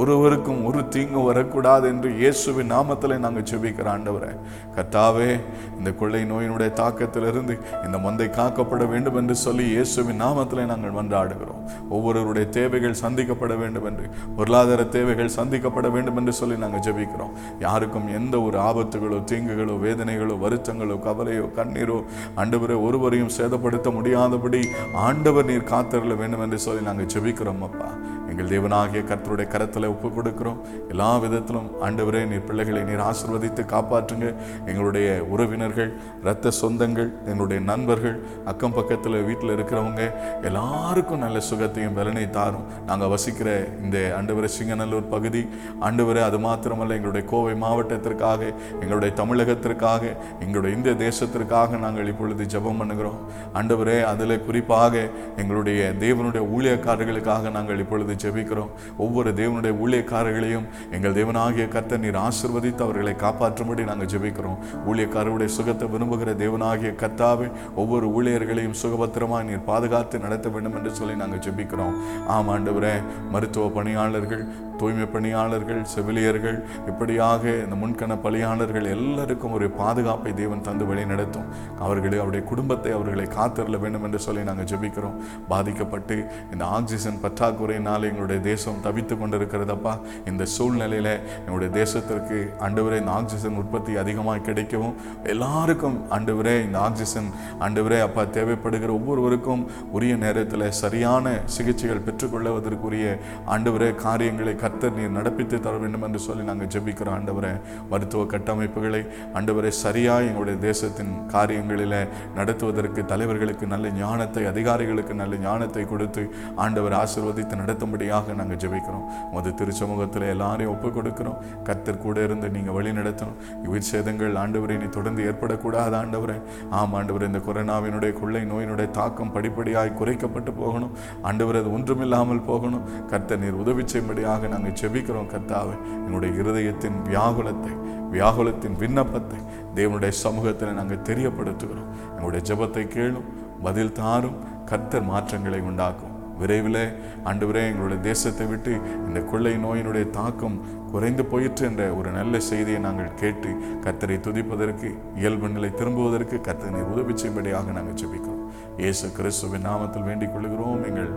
ஒருவருக்கும் 0.00 0.60
ஒரு 0.68 0.88
தீங்கு 0.88 1.20
வரக்கூடாது 1.22 1.88
என்று 1.92 2.08
இயேசுவின் 2.20 2.70
நாமத்தில் 2.72 3.14
நாங்கள் 3.24 3.46
செபிக்கிற 3.50 3.86
ஆண்டவரை. 3.94 4.30
கத்தாவே 4.76 5.40
இந்த 5.78 5.90
கொள்ளை 6.00 6.20
நோயினுடைய 6.30 6.70
தாக்கத்திலிருந்து 6.80 7.54
இந்த 7.86 7.96
மந்தை 8.04 8.28
காக்கப்பட 8.38 8.84
வேண்டும் 8.92 9.18
என்று 9.20 9.34
சொல்லி 9.42 9.64
இயேசுவின் 9.72 10.20
நாமத்தில் 10.22 10.70
நாங்கள் 10.70 10.94
மன்றாடுகிறோம். 10.98 11.60
ஒவ்வொருவருடைய 11.96 12.46
தேவைகள் 12.48 12.96
சந்திக்கப்பட 13.02 13.56
வேண்டும் 13.62 13.86
என்று 13.90 14.06
பொருளாதார 14.38 14.86
தேவைகள் 14.96 15.34
சந்திக்கப்பட 15.38 15.90
வேண்டும் 15.96 16.18
என்று 16.22 16.34
சொல்லி 16.40 16.56
நாங்கள் 16.64 16.84
ஜெபிக்கிறோம். 16.86 17.34
யாருக்கும் 17.66 18.08
எந்த 18.20 18.40
ஒரு 18.46 18.58
ஆபத்துகளோ 18.68 19.20
தீங்குகளோ 19.32 19.76
வேதனைகளோ 19.84 20.36
வருத்தங்களோ 20.44 20.98
கவலையோ 21.08 21.46
கண்ணீரோ 21.58 21.98
ஆண்டவரை 22.36 22.78
ஒருவரையும் 22.86 23.34
சேதப்படுத்த 23.38 23.90
முடியாதபடி 23.98 24.62
ஆண்டவர் 25.08 25.50
நீர் 25.52 25.70
காத்தருள 25.74 26.16
வேண்டும் 26.22 26.46
என்று 26.48 26.60
சொல்லி 26.68 26.84
நாங்கள் 26.90 27.12
ஜெபிக்கிறோம். 27.16 27.61
அப்பா 27.64 27.88
எங்கள் 28.32 28.50
தேவனாகிய 28.52 29.00
கர்த்தருடைய 29.10 29.46
கரத்தில் 29.54 29.88
ஒப்பு 29.92 30.08
கொடுக்கிறோம். 30.16 30.58
எல்லா 30.92 31.08
விதத்திலும் 31.24 31.68
ஆண்டவரே 31.86 32.20
நீர் 32.30 32.46
பிள்ளைகளை 32.48 32.82
நீர் 32.90 33.02
ஆசீர்வதித்து 33.08 33.62
காப்பாற்றுங்க. 33.74 34.26
எங்களுடைய 34.70 35.08
உறவினர்கள் 35.32 35.90
இரத்த 36.22 36.52
சொந்தங்கள் 36.60 37.10
எங்களுடைய 37.30 37.60
நண்பர்கள் 37.70 38.16
அக்கம் 38.52 38.76
பக்கத்தில் 38.78 39.18
வீட்டில் 39.28 39.54
இருக்கிறவங்க 39.56 40.02
எல்லாருக்கும் 40.50 41.22
நல்ல 41.24 41.38
சுகத்தையும் 41.50 41.96
பலனை 41.98 42.24
தாரும். 42.38 42.66
நாங்கள் 42.88 43.12
வசிக்கிற 43.14 43.48
இந்த 43.84 43.98
ஆண்டவரை 44.18 44.50
சிங்கநல்லூர் 44.58 45.10
பகுதி 45.14 45.42
ஆண்டவரே 45.88 46.22
அது 46.28 46.40
மாத்திரமல்ல 46.46 46.98
எங்களுடைய 46.98 47.24
கோவை 47.32 47.54
மாவட்டத்திற்காக 47.64 48.40
எங்களுடைய 48.82 49.10
தமிழகத்திற்காக 49.20 50.02
எங்களுடைய 50.44 50.70
இந்திய 50.76 50.94
தேசத்திற்காக 51.06 51.78
நாங்கள் 51.84 52.10
இப்பொழுது 52.12 52.44
ஜெபம் 52.54 52.80
பண்ணுகிறோம். 52.82 53.20
ஆண்டவரே 53.60 53.98
அதில் 54.12 54.36
குறிப்பாக 54.48 55.04
எங்களுடைய 55.42 55.80
தேவனுடைய 56.04 56.42
ஊழியக்காரர்களுக்காக 56.54 57.50
நாங்கள் 57.58 57.82
இப்பொழுது 57.84 58.20
ஜெபிக்கிறோம். 58.24 58.70
ஒவ்வொரு 59.04 59.30
தேவனுடைய 59.40 59.74
ஊழியக்காரர்களையும் 59.84 60.66
எங்கள் 60.96 61.16
தேவனாகிய 61.20 61.66
கர்த்தர் 61.74 62.02
நீர் 62.04 62.20
ஆசிர்வதித்து 62.24 62.84
அவர்களை 62.86 63.14
காப்பாற்றும்படி 63.24 63.84
நாங்கள் 63.90 64.10
ஜெபிக்கிறோம். 64.14 64.58
ஊழியக்காரருடைய 64.88 65.50
சுகத்தை 65.58 65.88
விரும்புகிற 65.94 66.32
தேவனாகிய 66.44 66.92
கர்த்தாவே 67.04 67.48
ஒவ்வொரு 67.82 68.08
ஊழியர்களையும் 68.18 68.78
சுகபத்திரமாக 68.82 69.46
நீர் 69.50 69.68
பாதுகாத்து 69.70 70.24
நடத்த 70.26 70.48
வேண்டும் 70.56 70.76
என்று 70.80 70.92
சொல்லி 70.98 71.16
நாங்கள் 71.22 71.44
ஜெபிக்கிறோம். 71.46 71.96
ஆம் 72.36 72.50
ஆண்டவரே 72.56 72.94
மருத்துவ 73.36 73.66
பணியாளர்கள் 73.78 74.44
தூய்மை 74.80 75.06
பணியாளர்கள் 75.14 75.82
செவிலியர்கள் 75.94 76.56
இப்படியாக 76.90 77.42
இந்த 77.64 77.76
முன்கண 77.82 78.12
பணியாளர்கள் 78.24 78.86
எல்லாருக்கும் 78.94 79.54
ஒரு 79.58 79.66
பாதுகாப்பை 79.80 80.30
தேவன் 80.40 80.64
தந்து 80.68 80.84
வழி 80.88 81.04
நடத்தும். 81.10 81.46
அவர்களை 81.84 82.16
அவருடைய 82.18 82.42
குடும்பத்தை 82.50 82.90
அவர்களை 82.96 83.26
காத்திரல 83.36 83.78
வேண்டும் 83.84 84.04
என்று 84.08 84.20
சொல்லி 84.26 84.42
நாங்கள் 84.48 84.68
ஜெபிக்கிறோம். 84.72 85.18
பாதிக்கப்பட்டு 85.50 86.16
இந்த 86.52 86.64
ஆக்சிஜன் 86.76 87.20
பற்றாக்குறையினாலே 87.24 88.10
எங்களுடைய 88.12 88.40
தேசம் 88.50 88.80
தவித்து 88.86 89.14
கொண்டிருக்கிறதப்பா. 89.16 89.94
இந்த 90.30 90.44
சூழ்நிலையில் 90.54 91.12
எங்களுடைய 91.44 91.70
தேசத்திற்கு 91.80 92.38
ஆண்டவரே 92.66 92.96
இந்த 93.02 93.12
ஆக்சிஜன் 93.18 93.58
உற்பத்தி 93.62 93.92
அதிகமாக 93.96 94.44
கிடைக்கவும் 94.48 94.94
எல்லாருக்கும் 95.34 95.98
ஆண்டவரே 96.10 96.56
இந்த 96.66 96.78
ஆக்சிஜன் 96.78 97.28
ஆண்டவரே 97.66 98.00
அப்பா 98.00 98.22
தேவைப்படுகிற 98.36 98.90
ஒவ்வொருவருக்கும் 98.98 99.62
உரிய 99.92 100.14
நேரத்தில் 100.16 100.66
சரியான 100.82 101.26
சிகிச்சைகள் 101.56 102.04
பெற்றுக்கொள்வதற்குரிய 102.06 103.06
ஆண்டவரே 103.54 103.90
காரியங்களை 104.04 104.54
கர்த்தர் 104.56 104.96
நீர் 104.96 105.16
நடப்பித்து 105.18 105.56
தர 105.60 105.74
வேண்டும் 105.76 106.02
என்று 106.02 106.20
சொல்லி 106.26 106.42
நாங்கள் 106.42 106.70
ஜெபிக்கிறோம் 106.74 107.16
ஆண்டவரே. 107.18 107.52
மருத்துவ 107.90 108.22
கட்டமைப்புகளை 108.34 109.02
ஆண்டவரே 109.34 109.70
சரியாக 109.82 110.28
எங்களுடைய 110.28 110.56
தேசத்தின் 110.60 111.12
காரியங்களில் 111.26 111.98
நடத்துவதற்கு 112.36 113.00
தலைவர்களுக்கு 113.12 113.66
நல்ல 113.66 113.88
ஞானத்தை 114.02 114.44
அதிகாரிகளுக்கு 114.52 115.14
நல்ல 115.14 115.36
ஞானத்தை 115.46 115.84
கொடுத்து 115.84 116.22
ஆண்டவர் 116.56 116.96
ஆசிர்வதித்து 117.02 117.60
நடத்தும்படி 117.62 118.01
நடத்தும்படியாக 118.02 118.34
நாங்கள் 118.40 118.60
ஜெபிக்கிறோம். 118.62 119.04
மது 119.34 119.50
திருச்சமூகத்தில் 119.58 120.26
எல்லாரையும் 120.34 120.72
ஒப்பு 120.74 120.88
கொடுக்கிறோம் 120.96 121.38
கர்த்தர் 121.66 122.02
கூட 122.04 122.16
இருந்து 122.26 122.46
நீங்கள் 122.56 122.74
வழி 122.76 122.90
நடத்தணும். 122.98 123.38
உயிர் 123.70 123.88
சேதங்கள் 123.90 124.34
ஆண்டவரை 124.42 124.76
நீ 124.82 124.88
தொடர்ந்து 124.98 125.22
ஏற்படக்கூடாது 125.28 125.94
ஆண்டவரே. 126.02 126.38
ஆம் 126.78 126.94
ஆண்டவர் 126.98 127.26
இந்த 127.28 127.40
கொரோனாவினுடைய 127.46 128.12
கொள்ளை 128.20 128.42
நோயினுடைய 128.52 128.88
தாக்கம் 128.98 129.32
படிப்படியாய் 129.36 129.96
குறைக்கப்பட்டு 130.00 130.52
போகணும். 130.62 130.94
ஆண்டவர் 131.28 131.60
அது 131.62 131.70
ஒன்றுமில்லாமல் 131.78 132.44
போகணும். 132.50 132.86
கர்த்தர் 133.12 133.42
நீர் 133.44 133.60
உதவி 133.64 133.84
செய்யும்படியாக 133.92 134.48
நாங்கள் 134.54 134.78
ஜெபிக்கிறோம் 134.82 135.30
கர்த்தாவை. 135.34 135.76
என்னுடைய 136.06 136.32
இருதயத்தின் 136.42 136.98
வியாகுலத்தை 137.10 137.74
வியாகுலத்தின் 138.16 138.78
விண்ணப்பத்தை 138.80 139.38
தேவனுடைய 139.76 140.12
சமூகத்தில் 140.24 140.78
நாங்கள் 140.80 141.06
தெரியப்படுத்துகிறோம். 141.10 141.90
எங்களுடைய 142.14 142.42
ஜெபத்தை 142.50 142.84
கேளும் 142.96 143.28
பதில் 143.66 143.96
தாரும். 144.00 144.40
கர்த்தர் 144.70 145.08
மாற்றங்களை 145.12 145.60
உண்டாக்கும். 145.70 146.11
விரைவில் 146.42 146.82
ஆண்டவரே 147.30 147.64
எங்களுடைய 147.70 147.98
தேசத்தை 148.10 148.46
விட்டு 148.52 148.72
இந்த 149.06 149.20
கொள்ளை 149.32 149.54
நோயினுடைய 149.64 150.06
தாக்கம் 150.18 150.56
குறைந்து 150.92 151.24
போயிற்று 151.32 151.64
என்ற 151.68 151.82
ஒரு 151.98 152.10
நல்ல 152.16 152.40
செய்தியை 152.48 152.80
நாங்கள் 152.86 153.18
கேட்டு 153.20 153.50
கர்த்தரை 153.84 154.16
துதிப்பதற்கு 154.26 154.88
இயல்பு 155.20 155.48
நிலை 155.56 155.70
திரும்புவதற்கு 155.80 156.38
கர்த்தனை 156.48 156.82
உதவி 156.92 157.14
செய்யும்படியாக 157.20 157.72
நாங்கள் 157.76 157.98
ஜெபிக்கிறோம். 158.00 158.42
இயேசு 158.82 159.06
கிறிஸ்துவின் 159.18 159.66
நாமத்தில் 159.68 160.06
வேண்டிக் 160.08 160.34
கொள்கிறோம். 160.34 160.82
எங்கள் 160.88 161.10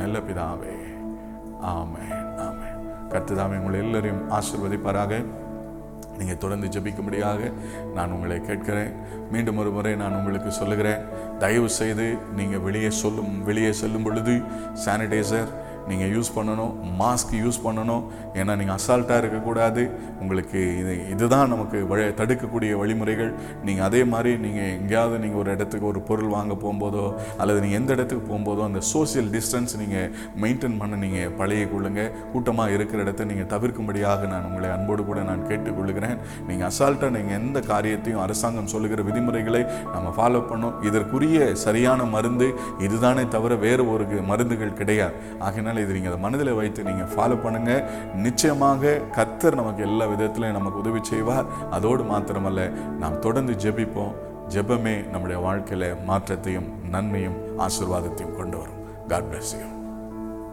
நல்ல 0.00 0.18
பிதாவே. 0.28 0.74
ஆமே 1.74 2.08
ஆமே 2.46 2.68
கர்த்ததாமே 3.12 3.56
உங்களை 3.60 3.78
எல்லோரையும் 3.84 4.24
ஆசிர்வதிப்பாராக. 4.38 5.22
நீங்கள் 6.20 6.42
தொடர்ந்து 6.44 6.68
ஜபிக்கும்படியாக 6.74 7.52
நான் 7.96 8.14
உங்களை 8.16 8.38
கேட்கிறேன். 8.48 8.92
மீண்டும் 9.32 9.60
ஒரு 9.62 9.70
முறை 9.76 9.92
நான் 10.02 10.16
உங்களுக்கு 10.20 10.50
சொல்லுகிறேன். 10.60 11.02
தயவு 11.42 11.68
செய்து 11.80 12.06
நீங்கள் 12.38 12.64
வெளியே 12.68 12.90
சொல்லும் 13.02 13.34
வெளியே 13.50 13.72
செல்லும் 13.82 14.06
பொழுது 14.08 14.34
சானிடைசர் 14.84 15.50
நீங்கள் 15.90 16.12
யூஸ் 16.16 16.30
பண்ணணும் 16.36 16.72
மாஸ்க் 17.02 17.34
யூஸ் 17.44 17.60
பண்ணணும். 17.66 18.02
ஏன்னா 18.40 18.52
நீங்கள் 18.60 18.76
அசால்ட்டாக 18.78 19.20
இருக்கக்கூடாது. 19.22 19.82
உங்களுக்கு 20.22 20.60
இது 20.80 20.94
இதுதான் 21.14 21.50
நமக்கு 21.54 21.78
வழி 21.90 22.04
தடுக்கக்கூடிய 22.20 22.70
வழிமுறைகள். 22.82 23.32
நீங்கள் 23.68 23.86
அதே 23.88 24.02
மாதிரி 24.12 24.32
நீங்கள் 24.44 24.70
எங்கேயாவது 24.78 25.18
நீங்கள் 25.24 25.40
ஒரு 25.42 25.50
இடத்துக்கு 25.56 25.86
ஒரு 25.92 26.02
பொருள் 26.08 26.32
வாங்க 26.36 26.54
போகும்போதோ 26.64 27.04
அல்லது 27.40 27.58
நீங்கள் 27.64 27.80
எந்த 27.80 27.90
இடத்துக்கு 27.96 28.24
போகும்போதோ 28.30 28.64
அந்த 28.68 28.82
சோஷியல் 28.92 29.30
டிஸ்டன்ஸ் 29.36 29.74
நீங்கள் 29.82 30.08
மெயின்டைன் 30.44 30.78
பண்ண 30.82 30.98
நீங்கள் 31.04 31.32
பழைய 31.40 31.64
கொள்ளுங்கள் 31.72 32.10
கூட்டமாக 32.32 32.76
இருக்கிற 32.76 32.98
இடத்த 33.06 33.28
நீங்கள் 33.30 33.50
தவிர்க்கும்படியாக 33.54 34.28
நான் 34.32 34.46
உங்களை 34.50 34.70
அன்போடு 34.76 35.02
கூட 35.10 35.20
நான் 35.30 35.46
கேட்டுக்கொள்கிறேன். 35.50 36.16
நீங்கள் 36.50 36.68
அசால்ட்டாக 36.70 37.12
நீங்கள் 37.18 37.38
எந்த 37.40 37.58
காரியத்தையும் 37.72 38.22
அரசாங்கம் 38.26 38.70
சொல்லுகிற 38.74 39.00
விதிமுறைகளை 39.08 39.62
நம்ம 39.94 40.14
ஃபாலோ 40.18 40.42
பண்ணோம் 40.50 40.76
இதற்குரிய 40.88 41.38
சரியான 41.64 42.00
மருந்து 42.14 42.48
இதுதானே 42.86 43.24
தவிர 43.36 43.52
வேறு 43.66 43.82
ஒரு 43.94 44.04
மருந்துகள் 44.30 44.78
கிடையாது. 44.80 45.14
ஆகையினால 45.80 45.86
இது 45.86 45.96
நீங்கள் 45.96 46.12
அதை 46.12 46.22
மனதில் 46.26 46.58
வைத்து 46.60 46.80
நீங்கள் 46.88 47.10
ஃபாலோ 47.14 47.36
பண்ணுங்க. 47.44 47.72
நிச்சயமாக 48.26 49.00
கத்தர் 49.16 49.60
நமக்கு 49.60 49.82
எல்லா 49.88 50.06
விதத்துலையும் 50.12 50.58
நமக்கு 50.58 50.82
உதவி 50.84 51.00
செய்வார். 51.12 51.50
அதோடு 51.70 52.04
மாத்திரமல்ல 52.12 52.68
நாம் 53.02 53.22
தொடர்ந்து 53.26 53.54
ஜெபிப்போம். 53.64 54.14
ஜெபமே 54.54 54.96
நம்முடைய 55.10 55.38
வாழ்க்கையில 55.48 55.92
மாற்றத்தையும் 56.04 56.70
நன்மையும் 56.94 57.38
ஆசீர்வாதத்தையும் 57.66 58.38
கொண்டு 58.40 58.56
வரும். 58.62 58.80
God 59.12 59.28
bless 59.30 59.54
you 59.60 59.79